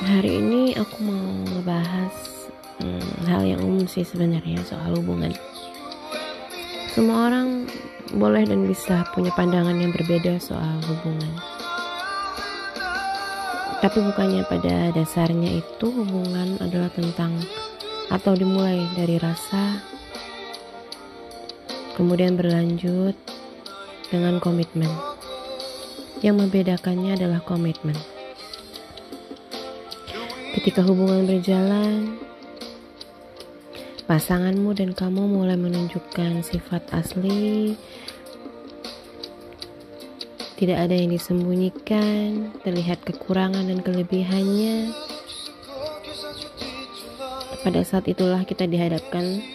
[0.00, 2.16] Hari ini aku mau ngebahas
[2.80, 5.28] hmm, hal yang umum sih sebenarnya soal hubungan.
[6.96, 7.68] Semua orang
[8.16, 11.36] boleh dan bisa punya pandangan yang berbeda soal hubungan.
[13.84, 17.36] Tapi bukannya pada dasarnya itu hubungan adalah tentang
[18.08, 19.84] atau dimulai dari rasa
[22.00, 23.20] kemudian berlanjut
[24.08, 24.88] dengan komitmen.
[26.24, 28.19] Yang membedakannya adalah komitmen.
[30.50, 32.18] Ketika hubungan berjalan,
[34.10, 37.78] pasanganmu dan kamu mulai menunjukkan sifat asli,
[40.58, 44.90] tidak ada yang disembunyikan, terlihat kekurangan dan kelebihannya.
[47.62, 49.46] Pada saat itulah kita dihadapkan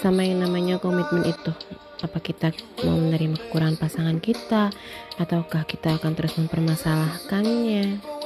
[0.00, 1.52] sama yang namanya komitmen itu.
[2.00, 2.56] Apa kita
[2.88, 4.72] mau menerima kekurangan pasangan kita
[5.20, 8.19] ataukah kita akan terus mempermasalahkannya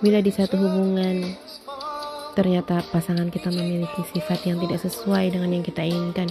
[0.00, 1.36] bila di satu hubungan
[2.36, 6.28] ternyata pasangan kita memiliki sifat yang tidak sesuai dengan yang kita inginkan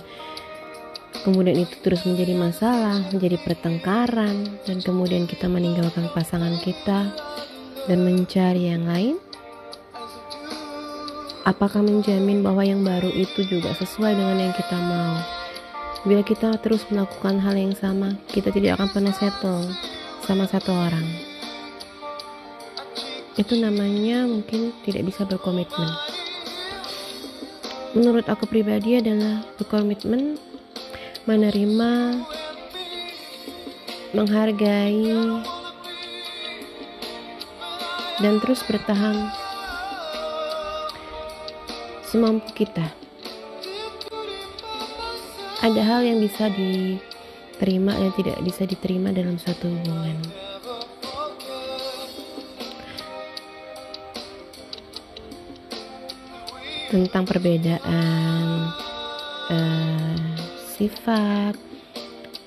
[1.26, 7.14] kemudian itu terus menjadi masalah menjadi pertengkaran dan kemudian kita meninggalkan pasangan kita
[7.86, 9.18] dan mencari yang lain
[11.50, 15.18] Apakah menjamin bahwa yang baru itu juga sesuai dengan yang kita mau?
[16.06, 19.66] Bila kita terus melakukan hal yang sama, kita tidak akan pernah settle
[20.30, 21.29] sama satu orang.
[23.40, 25.88] Itu namanya mungkin tidak bisa berkomitmen.
[27.96, 30.36] Menurut aku pribadi adalah berkomitmen
[31.24, 32.20] menerima,
[34.12, 35.40] menghargai,
[38.20, 39.32] dan terus bertahan
[42.04, 42.92] semampu kita.
[45.64, 50.49] Ada hal yang bisa diterima dan tidak bisa diterima dalam suatu hubungan.
[56.90, 58.74] Tentang perbedaan
[59.54, 60.18] uh,
[60.74, 61.54] sifat,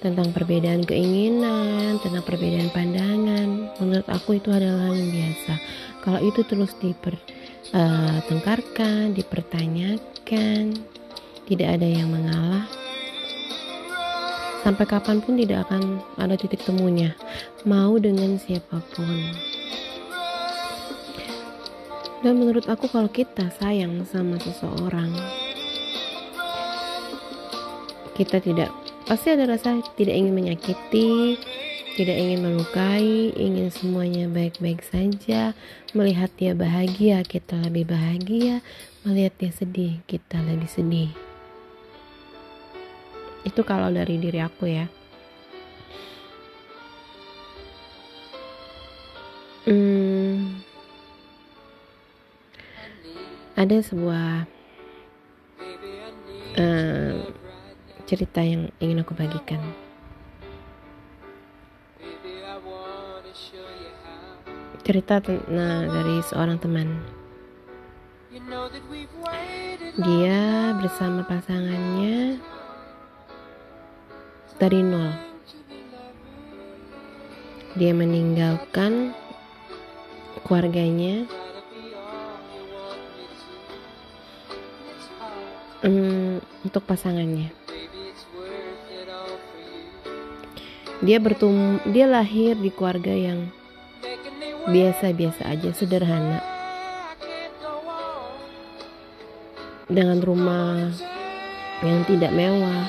[0.03, 3.71] tentang perbedaan keinginan, tentang perbedaan pandangan.
[3.79, 5.55] Menurut aku itu adalah hal yang biasa.
[6.03, 7.15] Kalau itu terus diper
[7.71, 10.75] uh, tengkarkan, dipertanyakan,
[11.47, 12.67] tidak ada yang mengalah.
[14.67, 17.15] Sampai kapan pun tidak akan ada titik temunya,
[17.63, 19.07] mau dengan siapa pun.
[22.23, 25.11] Dan menurut aku kalau kita sayang sama seseorang,
[28.15, 28.71] kita tidak
[29.11, 31.35] pasti ada rasa tidak ingin menyakiti,
[31.99, 35.51] tidak ingin melukai, ingin semuanya baik-baik saja.
[35.99, 38.63] Melihat dia bahagia, kita lebih bahagia.
[39.03, 41.11] Melihat dia sedih, kita lebih sedih.
[43.43, 44.87] Itu kalau dari diri aku ya.
[53.57, 54.49] Ada sebuah
[56.57, 57.15] uh,
[58.09, 59.61] cerita yang ingin aku bagikan.
[64.83, 66.99] cerita nah dari seorang teman.
[70.03, 72.43] Dia bersama pasangannya
[74.59, 75.11] dari nol.
[77.79, 79.17] Dia meninggalkan
[80.45, 81.25] keluarganya
[85.83, 87.51] um, untuk pasangannya.
[91.03, 93.51] Dia bertum dia lahir di keluarga yang
[94.71, 96.39] biasa-biasa aja sederhana.
[99.91, 100.89] Dengan rumah
[101.83, 102.87] yang tidak mewah.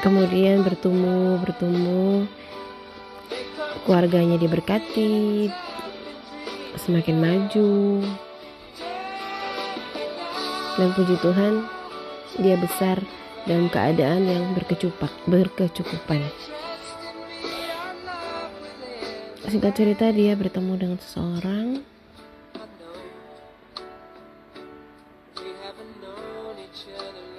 [0.00, 2.24] Kemudian bertumbuh bertumbuh.
[3.84, 5.52] Keluarganya diberkati.
[6.80, 8.02] Semakin maju
[10.76, 11.64] dan puji Tuhan
[12.36, 13.00] dia besar
[13.48, 16.20] dalam keadaan yang berkecupak berkecukupan.
[19.48, 21.80] Singkat cerita dia bertemu dengan seseorang.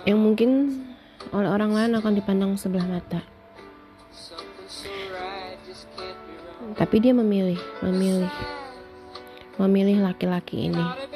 [0.07, 0.51] Yang mungkin
[1.35, 3.21] oleh orang lain akan dipandang sebelah mata.
[6.73, 8.31] Tapi dia memilih memilih
[9.59, 11.06] memilih laki-laki ini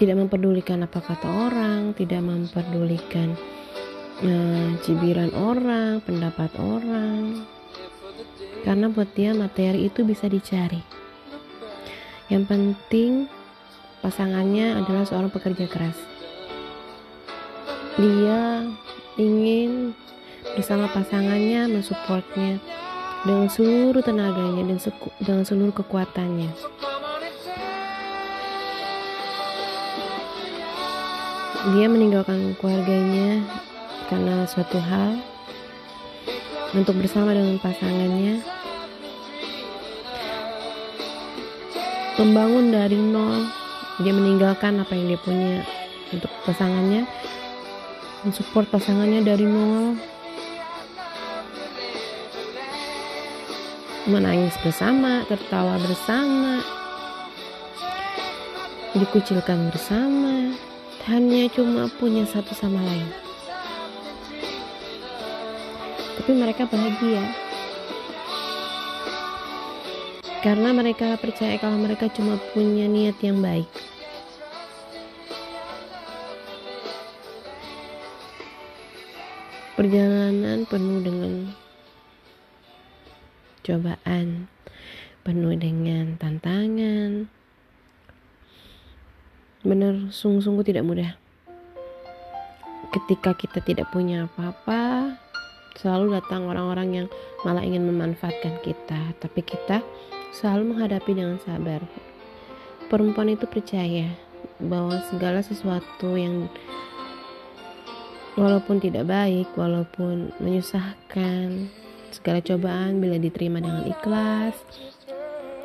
[0.00, 3.36] tidak memperdulikan apa kata orang tidak memperdulikan
[4.24, 7.44] nah, cibiran orang, pendapat orang.
[8.64, 10.82] Karena buat dia materi itu bisa dicari.
[12.28, 13.12] Yang penting
[14.04, 15.96] pasangannya adalah seorang pekerja keras.
[17.98, 18.66] Dia
[19.18, 19.94] ingin
[20.54, 22.62] bersama pasangannya mensupportnya
[23.26, 24.78] dengan seluruh tenaganya dan
[25.18, 26.50] dengan seluruh kekuatannya.
[31.58, 33.42] Dia meninggalkan keluarganya
[34.06, 35.18] karena suatu hal
[36.70, 38.38] untuk bersama dengan pasangannya.
[42.14, 43.50] Membangun dari nol
[43.98, 45.66] dia meninggalkan apa yang dia punya
[46.14, 47.02] untuk pasangannya
[48.22, 49.98] mensupport pasangannya dari nol.
[54.06, 56.62] Menangis bersama tertawa bersama
[58.94, 60.54] dikucilkan bersama
[61.08, 63.08] hanya cuma punya satu sama lain
[66.20, 67.24] tapi mereka bahagia
[70.44, 73.68] karena mereka percaya kalau mereka cuma punya niat yang baik
[79.78, 81.54] Perjalanan penuh dengan
[83.62, 84.50] cobaan,
[85.22, 87.30] penuh dengan tantangan.
[89.68, 91.12] Benar, sungguh-sungguh tidak mudah.
[92.88, 95.12] Ketika kita tidak punya apa-apa,
[95.76, 97.06] selalu datang orang-orang yang
[97.44, 99.84] malah ingin memanfaatkan kita, tapi kita
[100.32, 101.84] selalu menghadapi dengan sabar.
[102.88, 104.08] Perempuan itu percaya
[104.56, 106.48] bahwa segala sesuatu yang
[108.38, 111.66] Walaupun tidak baik, walaupun menyusahkan,
[112.14, 114.54] segala cobaan bila diterima dengan ikhlas,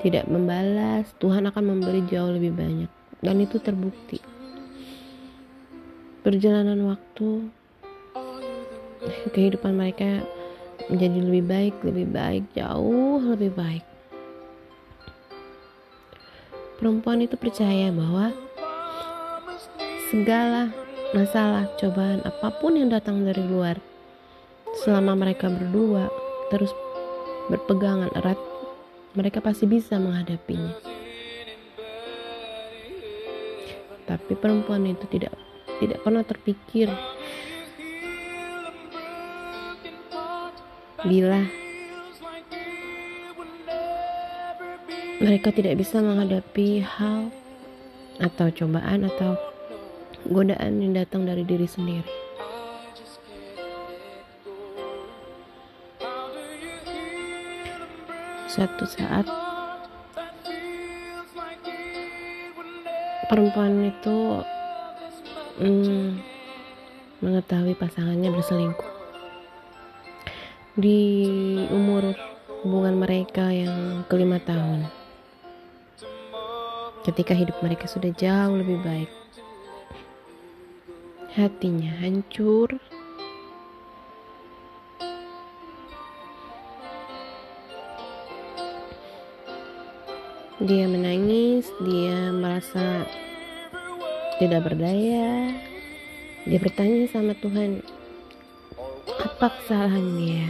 [0.02, 3.03] tidak membalas, Tuhan akan memberi jauh lebih banyak.
[3.24, 4.20] Dan itu terbukti.
[6.24, 7.48] Perjalanan waktu,
[9.32, 10.24] kehidupan mereka
[10.92, 13.86] menjadi lebih baik, lebih baik, jauh lebih baik.
[16.80, 18.36] Perempuan itu percaya bahwa
[20.12, 20.76] segala
[21.16, 23.80] masalah, cobaan, apa pun yang datang dari luar.
[24.84, 26.12] Selama mereka berdua
[26.52, 26.74] terus
[27.48, 28.40] berpegangan erat,
[29.16, 30.93] mereka pasti bisa menghadapinya.
[34.04, 35.34] Tapi perempuan itu tidak
[35.80, 36.88] tidak pernah terpikir
[41.04, 41.44] bila
[45.20, 47.32] mereka tidak bisa menghadapi hal
[48.20, 49.40] atau cobaan atau
[50.28, 52.12] godaan yang datang dari diri sendiri.
[58.48, 59.43] Suatu saat
[63.34, 64.46] perempuan itu
[65.58, 66.22] hmm,
[67.18, 68.92] mengetahui pasangannya berselingkuh.
[70.78, 71.02] Di
[71.74, 72.14] umur
[72.62, 74.86] hubungan mereka yang kelima tahun.
[77.02, 79.10] Ketika hidup mereka sudah jauh lebih baik.
[81.34, 82.78] Hatinya hancur.
[90.64, 93.04] Dia menangis, dia merasa
[94.40, 95.52] tidak berdaya.
[96.48, 97.84] Dia bertanya sama Tuhan,
[99.12, 100.48] apa kesalahan dia?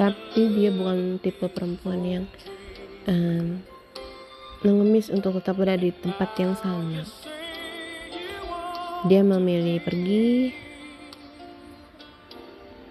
[0.00, 2.24] Tapi dia bukan tipe perempuan yang
[3.04, 3.60] um,
[4.64, 7.04] mengemis untuk tetap berada di tempat yang sama.
[9.12, 10.56] Dia memilih pergi,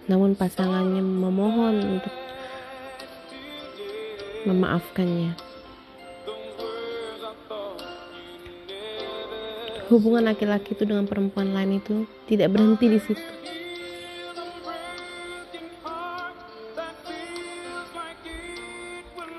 [0.05, 2.20] namun pasangannya memohon untuk
[4.45, 5.37] memaafkannya.
[9.91, 13.25] Hubungan laki-laki itu dengan perempuan lain itu tidak berhenti di situ.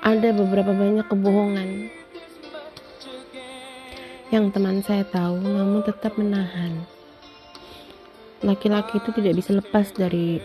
[0.03, 1.89] Ada beberapa banyak kebohongan
[4.29, 6.85] yang teman saya tahu namun tetap menahan.
[8.43, 10.37] Laki-laki itu tidak bisa lepas dari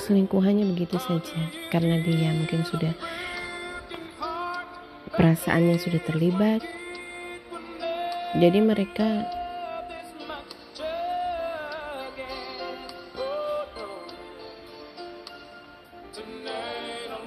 [0.00, 2.96] selingkuhannya begitu saja karena dia mungkin sudah
[5.16, 6.60] perasaannya sudah terlibat.
[8.32, 9.28] Jadi mereka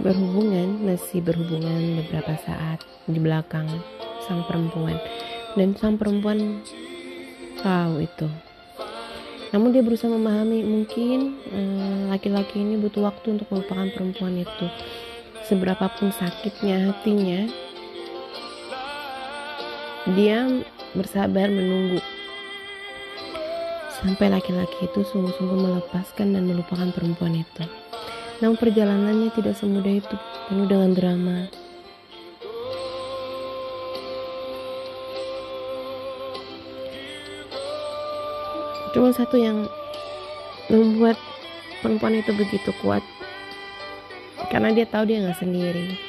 [0.01, 3.70] berhubungan masih berhubungan beberapa saat di belakang
[4.25, 4.98] sang perempuan.
[5.54, 6.62] Dan sang perempuan
[7.62, 8.27] tahu itu.
[9.54, 14.68] Namun dia berusaha memahami mungkin eh, laki-laki ini butuh waktu untuk melupakan perempuan itu.
[15.46, 17.64] Seberapapun sakitnya hatinya
[20.14, 20.46] dia
[20.94, 21.98] bersabar menunggu.
[23.98, 27.66] Sampai laki-laki itu sungguh-sungguh melepaskan dan melupakan perempuan itu.
[28.38, 31.38] Namun perjalanannya tidak semudah itu penuh dengan drama.
[38.94, 39.66] Cuma satu yang
[40.70, 41.18] membuat
[41.82, 43.02] perempuan itu begitu kuat.
[44.54, 46.05] Karena dia tahu dia nggak sendiri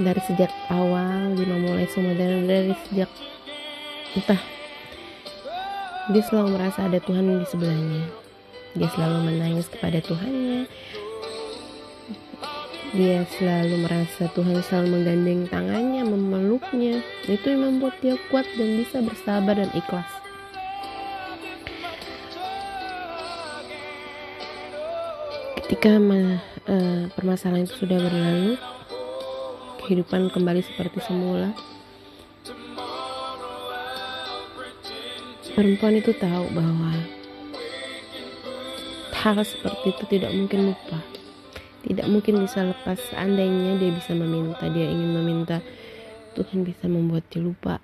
[0.00, 3.10] dari sejak awal dia memulai semua dan dari sejak
[4.16, 4.40] entah
[6.08, 8.04] dia selalu merasa ada Tuhan di sebelahnya
[8.72, 10.64] dia selalu menangis kepada Tuhannya
[12.92, 17.00] dia selalu merasa Tuhan selalu menggandeng tangannya, memeluknya.
[17.24, 20.04] Itu yang membuat dia kuat dan bisa bersabar dan ikhlas.
[25.56, 28.60] Ketika uh, permasalahan itu sudah berlalu,
[29.82, 31.50] kehidupan kembali seperti semula.
[35.52, 36.96] Perempuan itu tahu bahwa
[39.12, 40.98] hal seperti itu tidak mungkin lupa.
[41.82, 42.98] Tidak mungkin bisa lepas.
[43.10, 45.60] Seandainya dia bisa meminta dia ingin meminta
[46.38, 47.82] Tuhan bisa membuat dia lupa.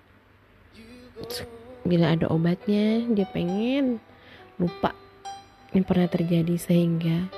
[1.82, 4.00] Bila ada obatnya dia pengen
[4.56, 4.94] lupa
[5.76, 7.28] yang pernah terjadi sehingga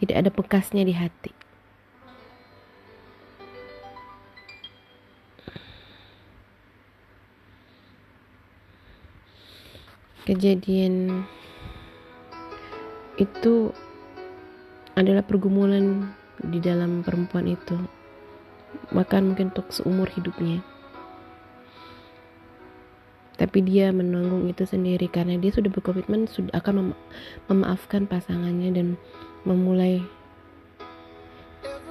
[0.00, 1.45] tidak ada bekasnya di hati
[10.26, 11.22] kejadian
[13.16, 13.70] itu
[14.98, 16.10] adalah pergumulan
[16.42, 17.78] di dalam perempuan itu.
[18.90, 20.60] Bahkan mungkin untuk seumur hidupnya.
[23.36, 26.96] Tapi dia menanggung itu sendiri karena dia sudah berkomitmen sudah akan mema
[27.52, 28.88] memaafkan pasangannya dan
[29.44, 30.00] memulai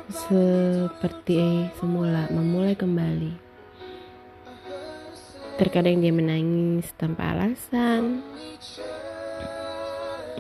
[0.10, 3.45] seperti semula memulai kembali
[5.56, 8.20] terkadang dia menangis tanpa alasan.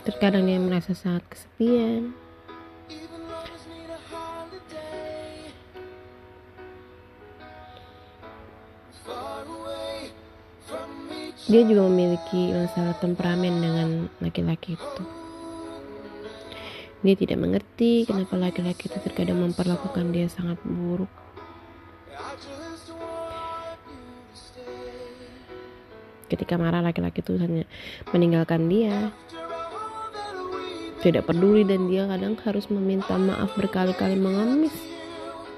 [0.03, 2.11] Terkadang dia merasa sangat kesepian.
[11.45, 15.03] Dia juga memiliki masalah temperamen dengan laki-laki itu.
[17.05, 21.11] Dia tidak mengerti kenapa laki-laki itu terkadang memperlakukan dia sangat buruk
[26.27, 27.63] ketika marah laki-laki itu hanya
[28.11, 29.13] meninggalkan dia.
[31.05, 34.73] Tidak peduli dan dia kadang harus meminta maaf berkali-kali mengemis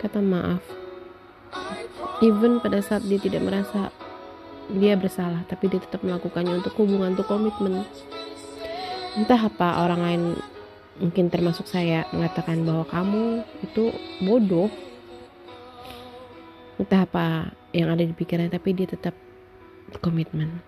[0.04, 0.60] kata maaf.
[2.20, 3.94] Even pada saat dia tidak merasa
[4.68, 7.88] dia bersalah tapi dia tetap melakukannya untuk hubungan untuk komitmen.
[9.16, 10.24] Entah apa orang lain
[11.00, 14.68] mungkin termasuk saya mengatakan bahwa kamu itu bodoh.
[16.78, 19.16] Entah apa yang ada di pikirannya tapi dia tetap
[20.04, 20.62] komitmen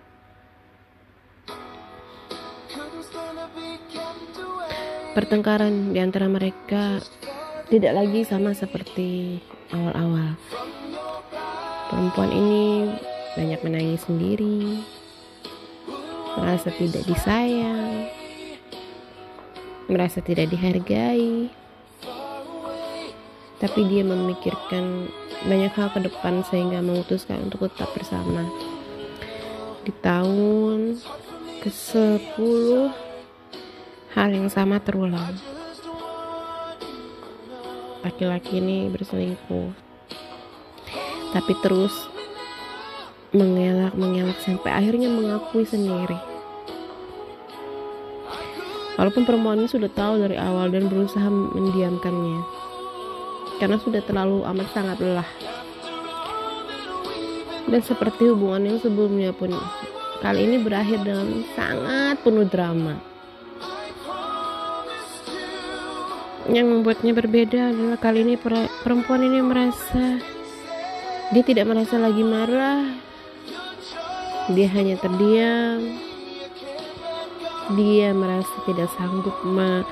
[5.10, 7.02] pertengkaran di antara mereka
[7.66, 9.42] tidak lagi sama seperti
[9.74, 10.38] awal-awal.
[11.90, 12.94] Perempuan ini
[13.34, 14.78] banyak menangis sendiri,
[16.38, 18.06] merasa tidak disayang,
[19.90, 21.50] merasa tidak dihargai.
[23.58, 25.10] Tapi dia memikirkan
[25.44, 28.69] banyak hal ke depan sehingga memutuskan untuk tetap bersama.
[29.80, 31.00] Di tahun
[31.64, 32.40] ke-10
[34.12, 35.36] hal yang sama terulang.
[38.00, 39.76] Laki-laki ini berselingkuh,
[41.36, 41.92] tapi terus
[43.36, 46.16] mengelak-mengelak sampai akhirnya mengakui sendiri.
[48.96, 52.40] Walaupun perempuan ini sudah tahu dari awal dan berusaha mendiamkannya,
[53.60, 55.49] karena sudah terlalu amat sangat lelah.
[57.68, 59.52] Dan seperti hubungan yang sebelumnya pun,
[60.24, 62.96] kali ini berakhir dengan sangat penuh drama.
[66.50, 68.34] Yang membuatnya berbeda adalah kali ini
[68.82, 70.18] perempuan ini merasa
[71.30, 72.90] dia tidak merasa lagi marah.
[74.50, 75.94] Dia hanya terdiam.
[77.78, 79.86] Dia merasa tidak sanggup me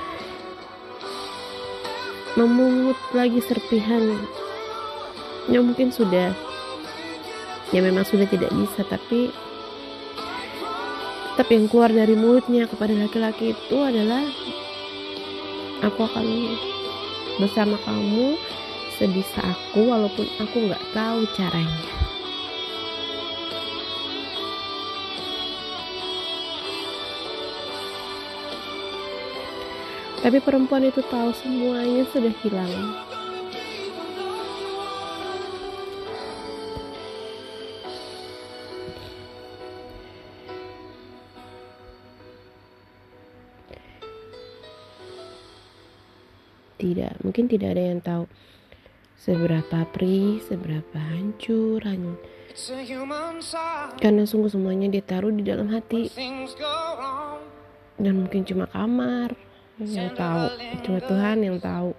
[2.37, 4.19] memungut lagi serpihan
[5.47, 6.35] yang mungkin sudah
[7.69, 9.29] ya memang sudah tidak bisa tapi
[11.39, 14.27] tetap yang keluar dari mulutnya kepada laki-laki itu adalah
[15.79, 16.27] aku akan
[17.39, 18.35] bersama kamu
[18.99, 21.87] sebisa aku walaupun aku nggak tahu caranya.
[30.19, 32.75] Tapi perempuan itu tahu semuanya sudah hilang
[47.29, 48.25] mungkin tidak ada yang tahu
[49.21, 51.77] seberapa perih, seberapa hancur.
[54.01, 56.09] Karena sungguh semuanya dia taruh di dalam hati
[58.01, 59.37] dan mungkin cuma kamar
[59.77, 61.93] yang tahu, cuma Tuhan yang tahu.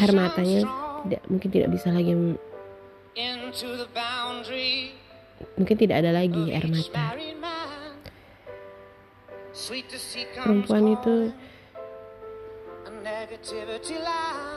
[0.00, 0.64] Air matanya
[1.04, 2.14] tidak mungkin tidak bisa lagi
[5.58, 7.06] mungkin tidak ada lagi air mata.
[10.40, 11.34] Perempuan itu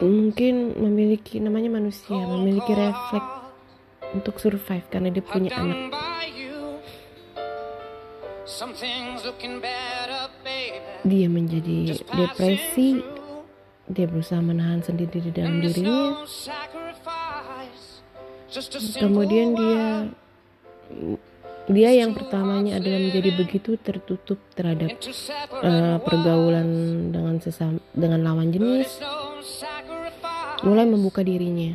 [0.01, 3.31] mungkin memiliki namanya manusia memiliki refleks
[4.13, 5.91] untuk survive karena dia punya anak.
[11.03, 13.01] dia menjadi depresi.
[13.85, 16.25] dia berusaha menahan sendiri di dalam dirinya.
[18.97, 20.09] kemudian dia
[21.65, 24.93] dia yang pertamanya adalah menjadi begitu tertutup terhadap
[25.65, 26.69] uh, pergaulan
[27.09, 29.01] dengan sesama dengan lawan jenis.
[30.61, 31.73] Mulai membuka dirinya.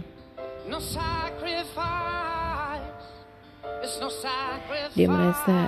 [4.95, 5.59] Dia merasa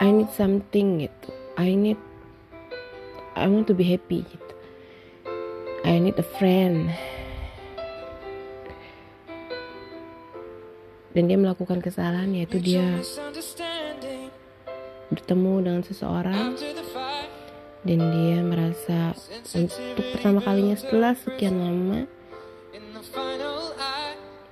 [0.00, 1.28] I need something gitu.
[1.60, 2.00] I need
[3.36, 4.52] I want to be happy gitu.
[5.84, 6.96] I need a friend
[11.12, 12.84] dan dia melakukan kesalahan yaitu dia
[15.12, 16.56] bertemu dengan seseorang
[17.84, 19.12] dan dia merasa
[19.52, 22.08] untuk pertama kalinya setelah sekian lama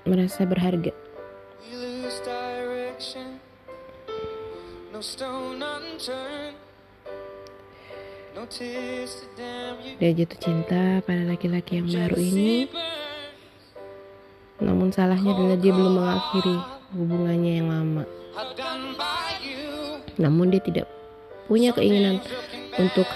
[0.05, 0.93] merasa berharga.
[10.01, 12.69] Dia jatuh cinta pada laki-laki yang baru ini
[14.61, 16.57] namun salahnya adalah dia belum mengakhiri
[16.93, 18.05] hubungannya yang lama.
[20.21, 20.87] Namun dia tidak
[21.49, 22.21] punya keinginan
[22.77, 23.09] untuk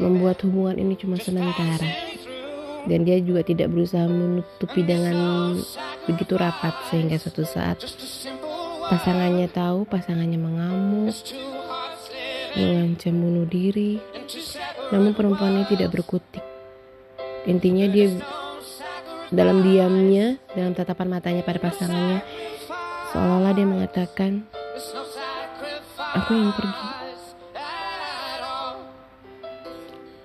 [0.00, 2.08] membuat hubungan ini cuma sementara.
[2.88, 5.52] Dan dia juga tidak berusaha menutupi dengan
[6.08, 7.76] begitu rapat sehingga suatu saat
[8.88, 11.12] pasangannya tahu, pasangannya mengamuk,
[12.56, 14.00] mengancam bunuh diri.
[14.90, 16.42] Namun perempuan ini tidak berkutik.
[17.44, 18.16] Intinya dia
[19.30, 22.18] dalam diamnya, dalam tatapan matanya pada pasangannya,
[23.14, 24.42] seolah-olah dia mengatakan,
[26.18, 26.86] "Aku yang pergi.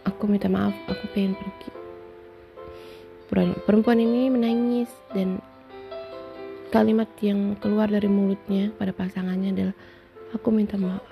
[0.10, 1.70] Aku minta maaf, aku pengen pergi."
[3.66, 5.38] Perempuan ini menangis dan
[6.74, 9.76] kalimat yang keluar dari mulutnya pada pasangannya adalah,
[10.34, 11.06] "Aku minta maaf."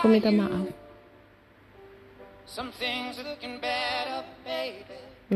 [0.00, 0.83] Aku minta maaf.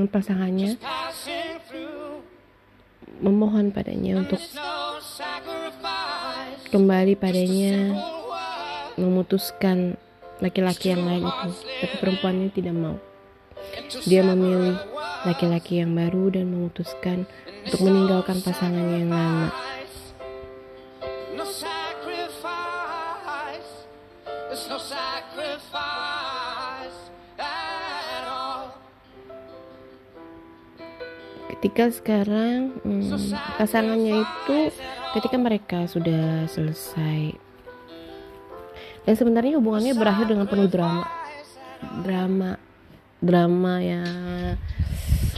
[0.06, 0.78] Pasangannya
[3.18, 4.38] memohon padanya untuk
[6.70, 7.98] kembali padanya
[8.94, 9.98] memutuskan
[10.38, 11.50] laki-laki yang lain itu
[11.82, 12.96] tapi perempuan ini tidak mau.
[14.06, 14.78] Dia memilih
[15.26, 17.26] laki-laki yang baru dan memutuskan
[17.66, 19.50] untuk meninggalkan pasangannya yang lama
[31.58, 34.70] ketika sekarang hmm, pasangannya itu
[35.18, 37.34] ketika mereka sudah selesai.
[39.02, 41.10] Dan sebenarnya hubungannya berakhir dengan penuh drama.
[42.06, 42.54] Drama
[43.18, 44.54] drama yang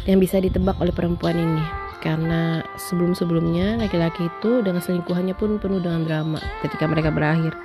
[0.05, 1.65] yang bisa ditebak oleh perempuan ini.
[2.05, 7.57] Karena sebelum-sebelumnya laki-laki itu dengan selingkuhannya pun penuh dengan drama ketika mereka berakhir.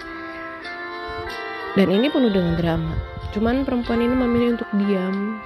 [1.75, 2.95] Dan ini penuh dengan drama.
[3.35, 5.43] Cuman perempuan ini memilih untuk diam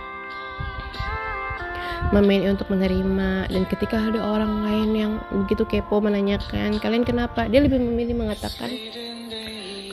[2.15, 3.51] memilih untuk menerima.
[3.51, 5.11] Dan ketika ada orang lain yang
[5.45, 7.45] begitu kepo menanyakan kalian kenapa?
[7.47, 8.71] Dia lebih memilih mengatakan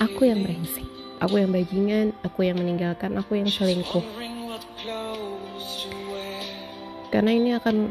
[0.00, 0.86] aku yang brengsek
[1.20, 4.04] aku yang bajingan aku yang meninggalkan aku yang selingkuh.
[7.08, 7.88] Karena ini akan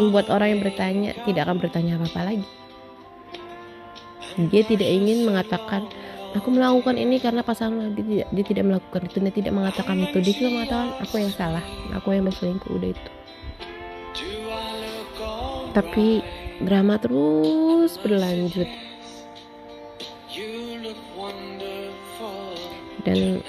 [0.00, 2.48] membuat orang yang bertanya tidak akan bertanya apa-apa lagi.
[4.38, 5.90] Dia tidak ingin mengatakan
[6.36, 10.16] aku melakukan ini karena pasangan dia tidak dia tidak melakukan itu dia tidak mengatakan itu.
[10.20, 11.64] Dia cuma mengatakan aku yang salah
[11.94, 13.10] aku yang berselingkuh udah itu.
[15.72, 16.06] Tapi
[16.60, 18.68] drama terus berlanjut.
[23.06, 23.40] Dan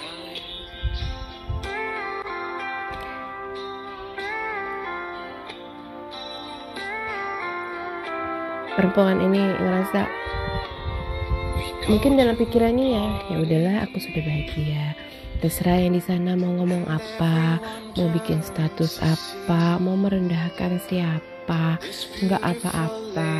[8.79, 10.28] perempuan ini ngerasa
[11.89, 14.93] mungkin dalam pikirannya ya ya udahlah aku sudah bahagia.
[15.39, 17.57] Terserah yang di sana mau ngomong apa
[17.97, 21.81] mau bikin status apa mau merendahkan siapa
[22.21, 23.33] nggak apa-apa.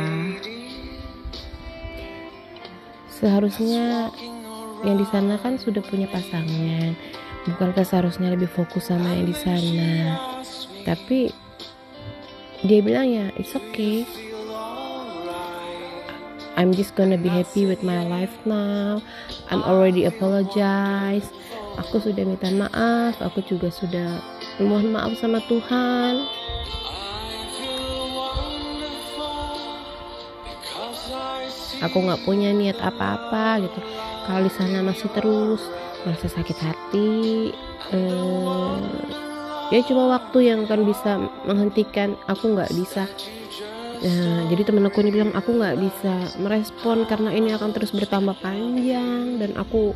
[3.14, 4.10] Seharusnya
[4.82, 6.98] yang di sana kan sudah punya pasangan.
[7.46, 9.92] Bukankah seharusnya lebih fokus sama yang di sana?
[10.82, 11.30] Tapi
[12.66, 14.04] dia bilang ya it's okay
[16.60, 19.00] I'm just gonna be happy with my life now.
[19.48, 21.24] I'm already apologize
[21.80, 23.16] aku sudah minta maaf.
[23.24, 24.20] Aku juga sudah
[24.60, 26.20] mohon maaf sama Tuhan.
[31.80, 33.80] Aku nggak punya niat apa-apa gitu.
[34.28, 35.64] Kalau di sana masih terus
[36.04, 37.56] merasa sakit hati
[37.88, 38.84] eh,
[39.72, 42.20] ya cuma waktu yang akan bisa menghentikan.
[42.28, 43.08] Aku nggak bisa
[44.00, 48.32] Nah, jadi temen aku ini bilang aku nggak bisa merespon karena ini akan terus bertambah
[48.40, 49.36] panjang.
[49.36, 49.92] Dan aku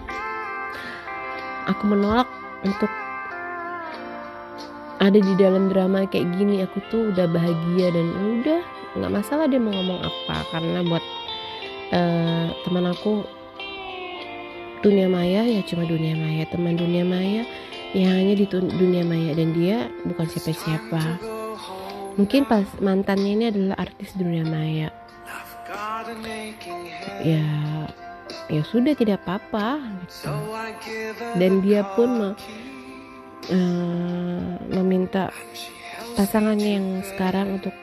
[1.64, 2.28] aku menolak
[2.68, 2.92] untuk
[5.00, 6.60] ada di dalam drama kayak gini.
[6.68, 8.60] Aku tuh udah bahagia dan udah
[9.00, 10.36] nggak masalah dia mau ngomong apa.
[10.52, 11.04] Karena buat
[11.96, 13.24] uh, teman aku
[14.84, 17.48] dunia maya ya cuma dunia maya teman dunia maya
[17.96, 19.32] ya hanya di dunia maya.
[19.32, 21.33] Dan dia bukan siapa-siapa
[22.14, 24.90] mungkin pas mantannya ini adalah artis dunia maya.
[27.24, 27.46] Ya
[28.44, 30.28] ya sudah tidak apa-apa gitu.
[31.40, 32.28] dan dia pun me,
[33.48, 35.32] uh, meminta
[36.14, 37.74] pasangannya yang sekarang untuk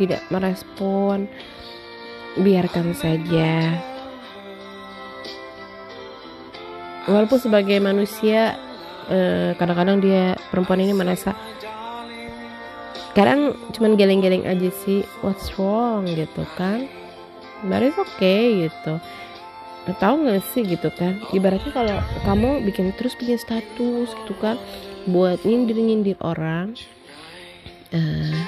[0.00, 1.28] tidak merespon.
[2.30, 3.74] Biarkan saja.
[7.10, 8.54] Walaupun sebagai manusia
[9.10, 11.34] eh, kadang-kadang uh, dia perempuan ini merasa
[13.10, 16.86] sekarang cuman geleng-geleng aja sih what's wrong gitu kan.
[17.66, 19.02] But it's okay gitu.
[19.90, 21.18] Tahu nggak sih gitu kan?
[21.34, 24.56] Ibaratnya kalau kamu bikin terus bikin status gitu kan
[25.08, 26.76] buat nyindir nyindir orang
[27.96, 28.40] uh,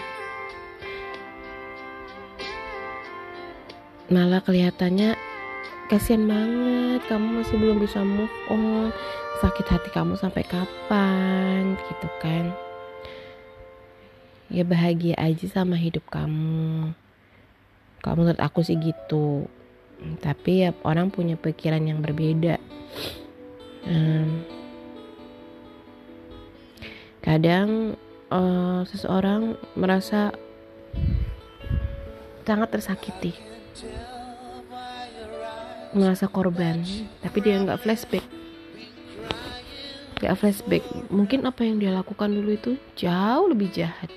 [4.12, 5.16] malah kelihatannya
[5.88, 8.92] kasihan banget kamu masih belum bisa move on
[9.40, 12.52] sakit hati kamu sampai kapan gitu kan
[14.52, 16.92] ya bahagia aja sama hidup kamu.
[18.04, 19.48] Kalau menurut aku sih gitu.
[20.20, 22.60] Tapi ya orang punya pikiran yang berbeda.
[23.88, 24.44] Um,
[27.24, 27.96] kadang
[28.28, 30.36] uh, seseorang merasa
[32.44, 33.32] sangat tersakiti.
[35.96, 36.84] Merasa korban
[37.24, 38.26] tapi dia nggak flashback.
[40.20, 40.84] Nggak flashback.
[41.08, 44.10] Mungkin apa yang dia lakukan dulu itu jauh lebih jahat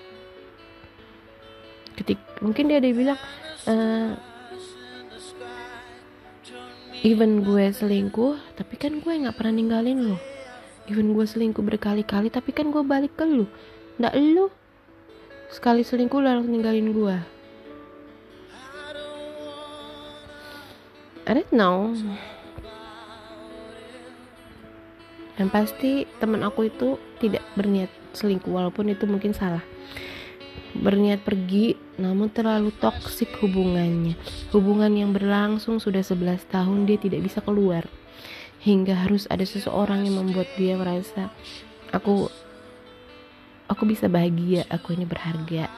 [1.95, 3.19] ketik mungkin dia ada bilang
[3.71, 4.13] uh,
[7.05, 10.17] even gue selingkuh tapi kan gue nggak pernah ninggalin lo.
[10.85, 13.49] Even gue selingkuh berkali-kali tapi kan gue balik ke lu
[13.95, 14.51] ndak lu
[15.49, 17.17] sekali selingkuh langsung ninggalin gue.
[21.25, 21.97] I don't know.
[25.41, 29.74] Yang pasti teman aku itu tidak berniat selingkuh walaupun itu mungkin salah
[30.75, 34.19] berniat pergi namun terlalu toksik hubungannya.
[34.51, 37.87] Hubungan yang berlangsung sudah 11 tahun dia tidak bisa keluar.
[38.65, 41.29] Hingga harus ada seseorang yang membuat dia merasa
[41.93, 42.27] aku
[43.71, 45.71] aku bisa bahagia aku ini berharga.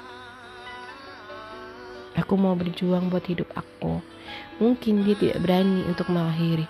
[2.18, 4.02] Aku mau berjuang buat hidup aku.
[4.58, 6.66] Mungkin dia tidak berani untuk mengakhiri.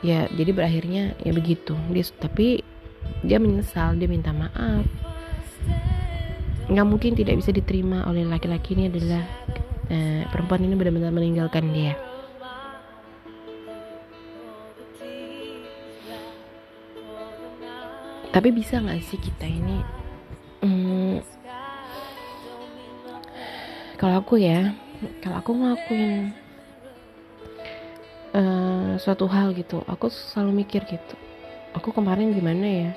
[0.00, 1.76] Ya jadi berakhirnya ya begitu.
[1.92, 2.64] Dia tapi
[3.22, 4.86] dia menyesal dia minta maaf
[6.66, 9.22] nggak mungkin tidak bisa diterima oleh laki-laki ini adalah
[9.86, 11.94] eh, perempuan ini benar-benar meninggalkan dia.
[18.34, 19.80] Tapi bisa nggak sih kita ini
[20.60, 21.24] hmm,
[23.96, 24.76] kalau aku ya
[25.24, 26.36] kalau aku ngelakuin
[28.36, 31.16] uh, suatu hal gitu aku selalu mikir gitu
[31.72, 32.90] aku kemarin gimana ya?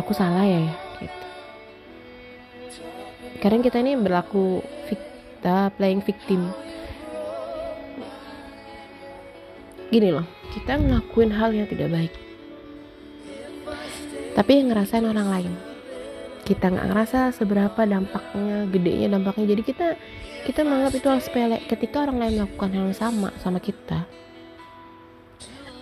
[0.00, 0.72] Aku salah ya
[3.42, 6.54] kadang kita ini berlaku kita playing victim.
[9.90, 10.24] Gini loh
[10.54, 12.14] kita ngelakuin hal yang tidak baik.
[14.38, 15.52] Tapi yang ngerasain orang lain.
[16.46, 19.58] Kita nggak ngerasa seberapa dampaknya gedenya dampaknya.
[19.58, 19.86] Jadi kita
[20.46, 24.06] kita menganggap itu hal sepele ketika orang lain melakukan hal yang sama sama kita.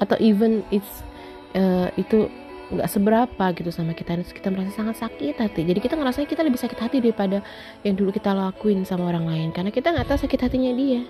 [0.01, 1.05] Atau even it's
[1.53, 2.33] uh, itu
[2.71, 4.17] nggak seberapa gitu sama kita.
[4.23, 5.67] Kita merasa sangat sakit hati.
[5.67, 7.43] Jadi kita ngerasa kita lebih sakit hati daripada
[7.83, 9.49] yang dulu kita lakuin sama orang lain.
[9.51, 11.03] Karena kita nggak tahu sakit hatinya dia.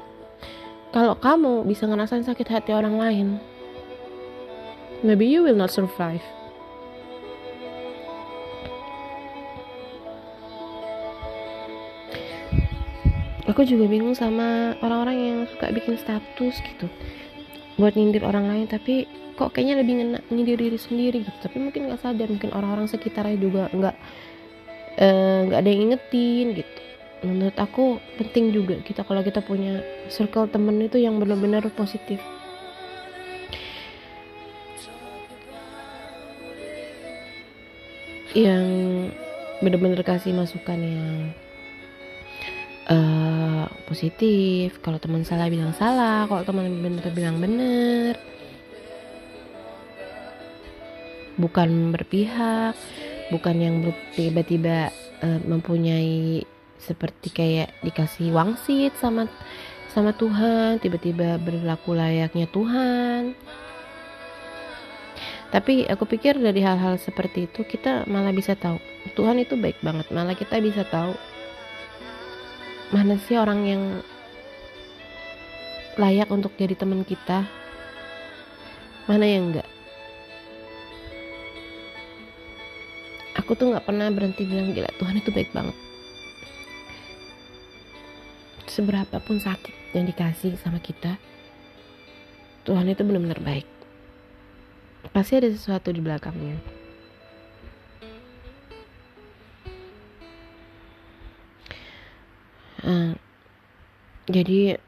[0.90, 3.38] Kalau kamu bisa ngerasain sakit hati orang lain
[5.02, 6.22] maybe you will not survive.
[13.48, 16.86] Aku juga bingung sama orang-orang yang suka bikin status gitu
[17.80, 19.08] buat nyindir orang lain tapi
[19.40, 21.38] kok kayaknya lebih ngena nyindir diri sendiri gitu.
[21.40, 23.96] Tapi mungkin nggak sadar mungkin orang-orang sekitarnya juga nggak
[25.00, 26.80] eh, nggak uh, ada yang ingetin gitu.
[27.24, 29.80] Menurut aku penting juga kita kalau kita punya
[30.12, 32.20] circle temen itu yang benar-benar positif.
[38.36, 38.68] Yang
[39.64, 41.08] benar-benar kasih masukan yang
[42.92, 43.49] uh,
[43.84, 48.16] positif kalau teman salah bilang salah kalau teman benar bilang benar.
[51.40, 52.76] Bukan berpihak
[53.30, 53.76] bukan yang
[54.14, 54.90] tiba-tiba
[55.22, 56.42] uh, mempunyai
[56.80, 59.30] seperti kayak dikasih wangsit sama
[59.90, 63.34] sama Tuhan tiba-tiba berlaku layaknya Tuhan.
[65.50, 68.78] Tapi aku pikir dari hal-hal seperti itu kita malah bisa tahu.
[69.18, 71.16] Tuhan itu baik banget malah kita bisa tahu
[72.90, 73.82] mana sih orang yang
[75.94, 77.46] layak untuk jadi teman kita?
[79.06, 79.68] Mana yang enggak?
[83.38, 85.76] Aku tuh nggak pernah berhenti bilang gila Tuhan itu baik banget.
[88.70, 91.18] Seberapa pun sakit yang dikasih sama kita
[92.66, 93.66] Tuhan itu benar-benar baik.
[95.10, 96.79] Pasti ada sesuatu di belakangnya
[102.84, 103.12] uh,
[104.30, 104.78] jadi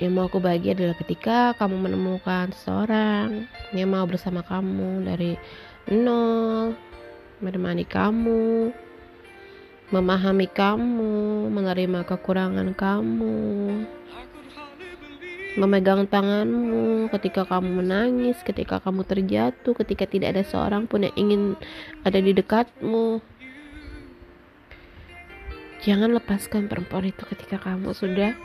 [0.00, 3.44] yang mau aku bagi adalah ketika kamu menemukan seseorang
[3.76, 5.36] yang mau bersama kamu dari
[5.92, 6.72] nol
[7.40, 8.72] menemani kamu
[9.90, 13.38] memahami kamu, menerima kekurangan kamu,
[15.58, 21.42] memegang tanganmu ketika kamu menangis, ketika kamu terjatuh, ketika tidak ada seorang pun yang ingin
[22.06, 23.18] ada di dekatmu.
[25.80, 28.36] Jangan lepaskan perempuan itu ketika kamu sudah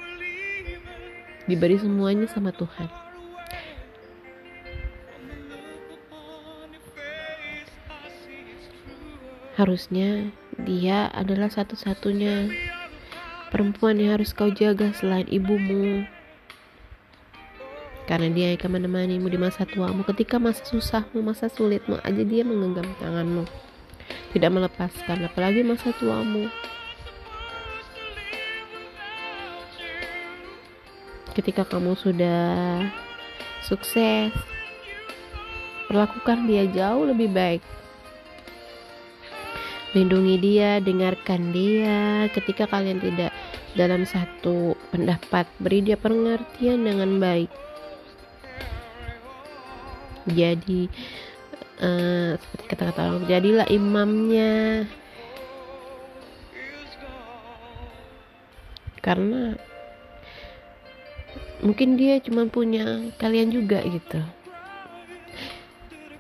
[1.52, 2.88] diberi semuanya sama Tuhan.
[9.60, 10.32] Harusnya
[10.64, 12.52] dia adalah satu-satunya
[13.52, 16.08] perempuan yang harus kau jaga selain ibumu.
[18.08, 22.88] Karena dia akan menemanimu di masa tuamu ketika masa susahmu, masa sulitmu aja dia menggenggam
[23.00, 23.44] tanganmu.
[24.32, 26.48] Tidak melepaskan, apalagi masa tuamu.
[31.36, 32.80] Ketika kamu sudah
[33.68, 34.32] sukses,
[35.92, 37.62] perlakukan dia jauh lebih baik
[39.96, 42.28] lindungi dia, dengarkan dia.
[42.36, 43.32] Ketika kalian tidak
[43.80, 47.48] dalam satu pendapat, beri dia pengertian dengan baik.
[50.28, 50.92] Jadi,
[51.80, 54.84] uh, seperti kata-kata orang, jadilah imamnya.
[59.00, 59.56] Karena
[61.66, 64.22] mungkin dia cuma punya kalian juga gitu.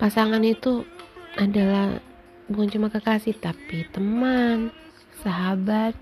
[0.02, 0.84] Pasangan itu
[1.38, 2.02] adalah
[2.50, 4.70] bukan cuma kekasih tapi teman
[5.26, 5.98] sahabat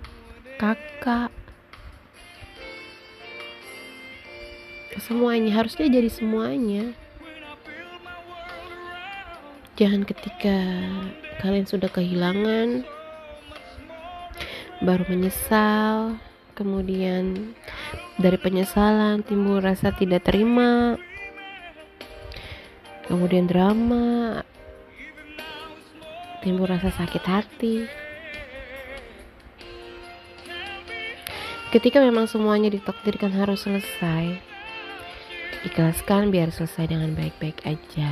[0.60, 1.32] kakak
[5.00, 6.92] semuanya harusnya jadi semuanya
[9.80, 10.58] jangan ketika
[11.42, 12.84] kalian sudah kehilangan
[14.84, 16.20] baru menyesal
[16.54, 17.54] kemudian
[18.18, 20.98] dari penyesalan timbul rasa tidak terima
[23.10, 24.42] kemudian drama
[26.44, 27.88] timbul rasa sakit hati.
[31.72, 34.38] Ketika memang semuanya ditakdirkan harus selesai,
[35.66, 38.12] ikhlaskan biar selesai dengan baik-baik aja.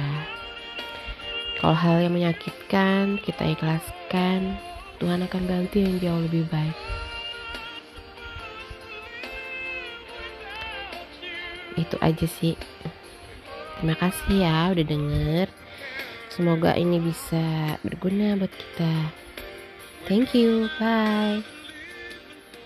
[1.61, 4.57] Kalau hal yang menyakitkan, kita ikhlaskan.
[4.97, 6.77] Tuhan akan ganti yang jauh lebih baik.
[11.77, 12.55] Itu aja sih.
[13.77, 15.47] Terima kasih ya udah denger.
[16.31, 18.93] Semoga ini bisa berguna buat kita.
[20.07, 20.71] Thank you.
[20.79, 21.60] Bye.